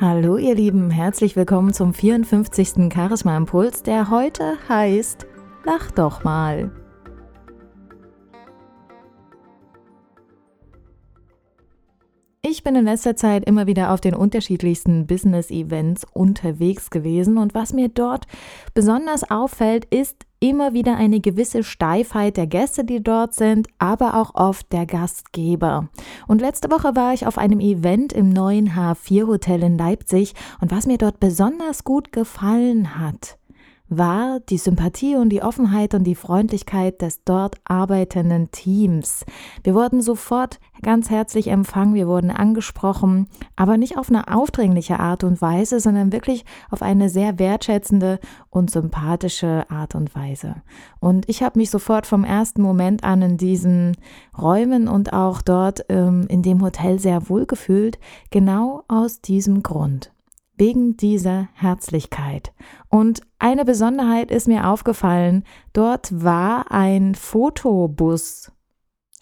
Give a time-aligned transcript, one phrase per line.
[0.00, 2.90] Hallo ihr Lieben, herzlich willkommen zum 54.
[2.90, 5.26] Charisma Impuls, der heute heißt
[5.64, 6.72] Lach doch mal.
[12.40, 17.74] Ich bin in letzter Zeit immer wieder auf den unterschiedlichsten Business-Events unterwegs gewesen und was
[17.74, 18.24] mir dort
[18.72, 24.34] besonders auffällt, ist immer wieder eine gewisse Steifheit der Gäste, die dort sind, aber auch
[24.34, 25.88] oft der Gastgeber.
[26.26, 30.70] Und letzte Woche war ich auf einem Event im neuen H4 Hotel in Leipzig und
[30.70, 33.38] was mir dort besonders gut gefallen hat,
[33.90, 39.26] war die Sympathie und die Offenheit und die Freundlichkeit des dort arbeitenden Teams.
[39.64, 43.26] Wir wurden sofort ganz herzlich empfangen, wir wurden angesprochen,
[43.56, 48.70] aber nicht auf eine aufdringliche Art und Weise, sondern wirklich auf eine sehr wertschätzende und
[48.70, 50.62] sympathische Art und Weise.
[51.00, 53.96] Und ich habe mich sofort vom ersten Moment an in diesen
[54.38, 57.98] Räumen und auch dort ähm, in dem Hotel sehr wohl gefühlt,
[58.30, 60.12] genau aus diesem Grund
[60.60, 62.52] wegen dieser Herzlichkeit.
[62.88, 68.52] Und eine Besonderheit ist mir aufgefallen, dort war ein Fotobus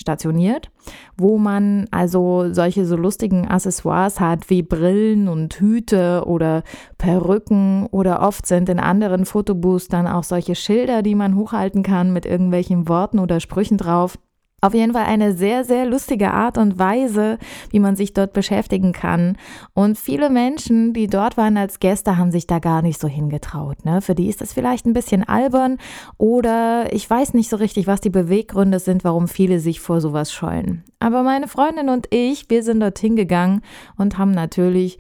[0.01, 0.71] stationiert,
[1.17, 6.63] wo man also solche so lustigen Accessoires hat wie Brillen und Hüte oder
[6.99, 12.13] Perücken oder oft sind in anderen Fotobus dann auch solche Schilder, die man hochhalten kann
[12.13, 14.19] mit irgendwelchen Worten oder Sprüchen drauf.
[14.61, 17.39] Auf jeden Fall eine sehr, sehr lustige Art und Weise,
[17.71, 19.37] wie man sich dort beschäftigen kann.
[19.73, 23.85] Und viele Menschen, die dort waren als Gäste, haben sich da gar nicht so hingetraut.
[23.85, 24.01] Ne?
[24.01, 25.79] Für die ist das vielleicht ein bisschen albern
[26.17, 30.33] oder ich weiß nicht so richtig, was die Beweggründe sind, warum viele sich vor sowas
[30.33, 30.83] scheuen.
[30.99, 33.63] Aber meine Freundin und ich, wir sind dort hingegangen
[33.97, 34.99] und haben natürlich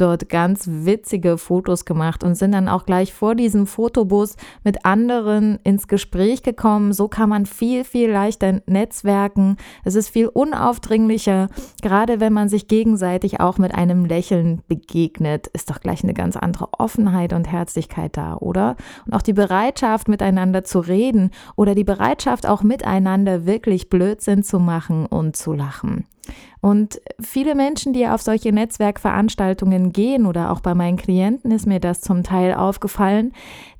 [0.00, 5.58] dort ganz witzige Fotos gemacht und sind dann auch gleich vor diesem Fotobus mit anderen
[5.64, 6.92] ins Gespräch gekommen.
[6.92, 9.56] So kann man viel, viel leichter netzwerken.
[9.84, 11.48] Es ist viel unaufdringlicher,
[11.82, 16.36] gerade wenn man sich gegenseitig auch mit einem Lächeln begegnet, ist doch gleich eine ganz
[16.36, 18.76] andere Offenheit und Herzlichkeit da, oder?
[19.06, 24.58] Und auch die Bereitschaft, miteinander zu reden oder die Bereitschaft, auch miteinander wirklich Blödsinn zu
[24.58, 26.06] machen und zu lachen.
[26.60, 31.80] Und viele Menschen, die auf solche Netzwerkveranstaltungen gehen oder auch bei meinen Klienten ist mir
[31.80, 33.32] das zum Teil aufgefallen,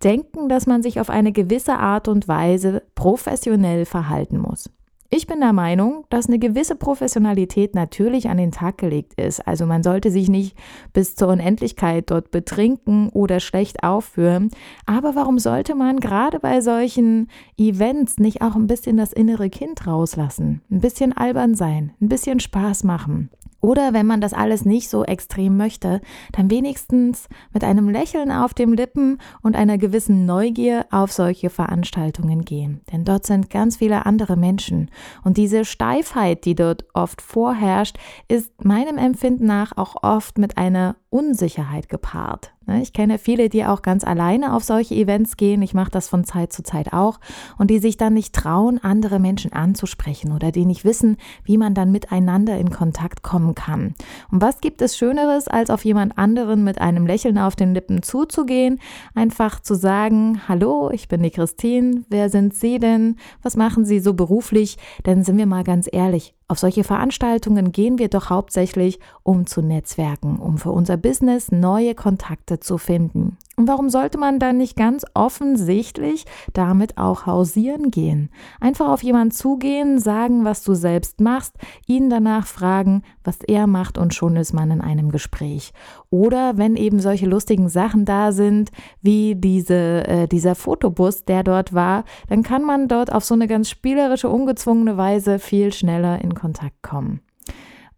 [0.03, 4.71] denken, dass man sich auf eine gewisse Art und Weise professionell verhalten muss.
[5.13, 9.45] Ich bin der Meinung, dass eine gewisse Professionalität natürlich an den Tag gelegt ist.
[9.45, 10.57] Also man sollte sich nicht
[10.93, 14.51] bis zur Unendlichkeit dort betrinken oder schlecht aufführen.
[14.87, 17.29] Aber warum sollte man gerade bei solchen
[17.59, 20.63] Events nicht auch ein bisschen das innere Kind rauslassen?
[20.71, 23.31] Ein bisschen albern sein, ein bisschen Spaß machen.
[23.61, 26.01] Oder wenn man das alles nicht so extrem möchte,
[26.33, 32.45] dann wenigstens mit einem Lächeln auf dem Lippen und einer gewissen Neugier auf solche Veranstaltungen
[32.45, 32.81] gehen.
[32.93, 34.91] Denn dort sind ganz viele andere Menschen.
[35.25, 37.99] Und diese Steifheit, die dort oft vorherrscht,
[38.29, 42.53] ist meinem Empfinden nach auch oft mit einer Unsicherheit gepaart.
[42.67, 45.63] Ne, ich kenne viele, die auch ganz alleine auf solche Events gehen.
[45.63, 47.19] Ich mache das von Zeit zu Zeit auch.
[47.57, 51.75] Und die sich dann nicht trauen, andere Menschen anzusprechen oder die nicht wissen, wie man
[51.75, 53.95] dann miteinander in Kontakt kommen kann.
[54.31, 58.03] Und was gibt es Schöneres, als auf jemand anderen mit einem Lächeln auf den Lippen
[58.03, 58.79] zuzugehen?
[59.15, 62.05] Einfach zu sagen, hallo, ich bin die Christine.
[62.11, 63.17] Wer sind Sie denn?
[63.43, 64.77] Was machen Sie so beruflich?
[65.07, 69.63] Denn sind wir mal ganz ehrlich, auf solche Veranstaltungen gehen wir doch hauptsächlich, um zu
[69.63, 73.39] netzwerken, um für unser Business neue Kontakte zu finden.
[73.61, 78.31] Und warum sollte man dann nicht ganz offensichtlich damit auch hausieren gehen?
[78.59, 81.57] Einfach auf jemanden zugehen, sagen, was du selbst machst,
[81.87, 85.75] ihn danach fragen, was er macht und schon ist man in einem Gespräch.
[86.09, 88.71] Oder wenn eben solche lustigen Sachen da sind,
[89.03, 93.47] wie diese, äh, dieser Fotobus, der dort war, dann kann man dort auf so eine
[93.47, 97.21] ganz spielerische, ungezwungene Weise viel schneller in Kontakt kommen.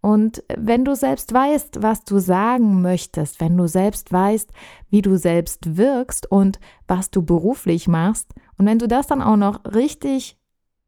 [0.03, 4.51] Und wenn du selbst weißt, was du sagen möchtest, wenn du selbst weißt,
[4.89, 6.59] wie du selbst wirkst und
[6.89, 10.37] was du beruflich machst, und wenn du das dann auch noch richtig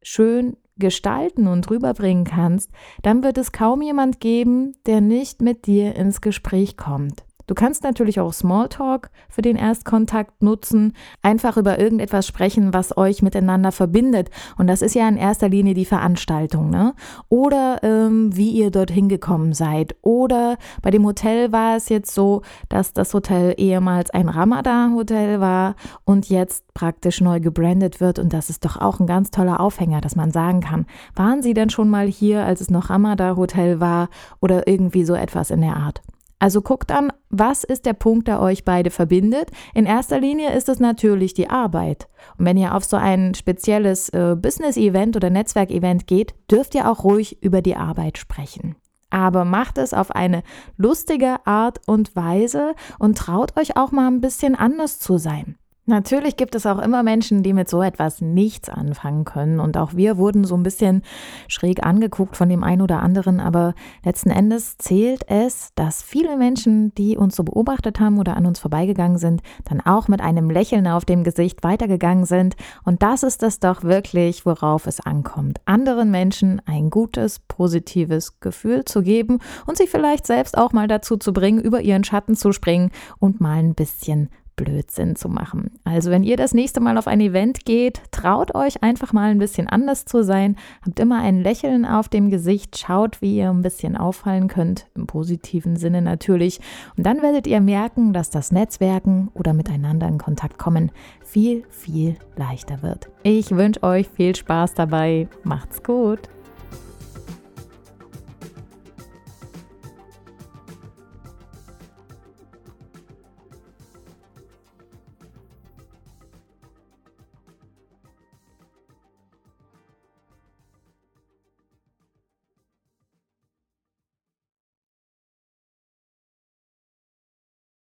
[0.02, 2.70] schön gestalten und rüberbringen kannst,
[3.02, 7.25] dann wird es kaum jemand geben, der nicht mit dir ins Gespräch kommt.
[7.46, 13.22] Du kannst natürlich auch Smalltalk für den Erstkontakt nutzen, einfach über irgendetwas sprechen, was euch
[13.22, 14.30] miteinander verbindet.
[14.58, 16.94] Und das ist ja in erster Linie die Veranstaltung, ne?
[17.28, 19.94] Oder ähm, wie ihr dorthin gekommen seid.
[20.02, 25.76] Oder bei dem Hotel war es jetzt so, dass das Hotel ehemals ein Ramada-Hotel war
[26.04, 28.18] und jetzt praktisch neu gebrandet wird.
[28.18, 31.54] Und das ist doch auch ein ganz toller Aufhänger, dass man sagen kann, waren Sie
[31.54, 34.08] denn schon mal hier, als es noch Ramada-Hotel war
[34.40, 36.02] oder irgendwie so etwas in der Art?
[36.38, 39.50] Also guckt an, was ist der Punkt, der euch beide verbindet.
[39.74, 42.08] In erster Linie ist es natürlich die Arbeit.
[42.36, 47.04] Und wenn ihr auf so ein spezielles äh, Business-Event oder Netzwerk-Event geht, dürft ihr auch
[47.04, 48.76] ruhig über die Arbeit sprechen.
[49.08, 50.42] Aber macht es auf eine
[50.76, 55.56] lustige Art und Weise und traut euch auch mal ein bisschen anders zu sein.
[55.88, 59.60] Natürlich gibt es auch immer Menschen, die mit so etwas nichts anfangen können.
[59.60, 61.02] Und auch wir wurden so ein bisschen
[61.46, 63.38] schräg angeguckt von dem einen oder anderen.
[63.38, 63.72] Aber
[64.04, 68.58] letzten Endes zählt es, dass viele Menschen, die uns so beobachtet haben oder an uns
[68.58, 72.56] vorbeigegangen sind, dann auch mit einem Lächeln auf dem Gesicht weitergegangen sind.
[72.82, 75.60] Und das ist es doch wirklich, worauf es ankommt.
[75.66, 81.16] Anderen Menschen ein gutes, positives Gefühl zu geben und sie vielleicht selbst auch mal dazu
[81.16, 82.90] zu bringen, über ihren Schatten zu springen
[83.20, 85.70] und mal ein bisschen Blödsinn zu machen.
[85.84, 89.38] Also wenn ihr das nächste Mal auf ein Event geht, traut euch einfach mal ein
[89.38, 93.62] bisschen anders zu sein, habt immer ein Lächeln auf dem Gesicht, schaut, wie ihr ein
[93.62, 96.60] bisschen auffallen könnt, im positiven Sinne natürlich.
[96.96, 100.90] Und dann werdet ihr merken, dass das Netzwerken oder miteinander in Kontakt kommen
[101.22, 103.08] viel, viel leichter wird.
[103.22, 105.28] Ich wünsche euch viel Spaß dabei.
[105.44, 106.28] Macht's gut.